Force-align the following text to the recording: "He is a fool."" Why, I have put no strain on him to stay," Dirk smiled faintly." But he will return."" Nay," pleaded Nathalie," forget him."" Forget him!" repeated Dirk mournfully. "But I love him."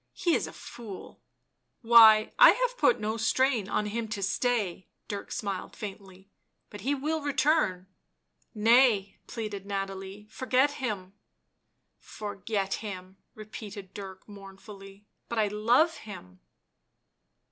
"He 0.25 0.33
is 0.33 0.47
a 0.47 0.51
fool."" 0.51 1.21
Why, 1.83 2.33
I 2.39 2.53
have 2.53 2.75
put 2.79 2.99
no 2.99 3.17
strain 3.17 3.69
on 3.69 3.85
him 3.85 4.07
to 4.07 4.23
stay," 4.23 4.87
Dirk 5.07 5.31
smiled 5.31 5.75
faintly." 5.75 6.27
But 6.71 6.81
he 6.81 6.95
will 6.95 7.21
return."" 7.21 7.85
Nay," 8.71 9.19
pleaded 9.27 9.67
Nathalie," 9.67 10.25
forget 10.31 10.71
him."" 10.81 11.13
Forget 12.17 12.73
him!" 12.81 13.17
repeated 13.35 13.93
Dirk 13.93 14.27
mournfully. 14.27 15.05
"But 15.29 15.37
I 15.37 15.49
love 15.49 15.97
him." 15.97 16.39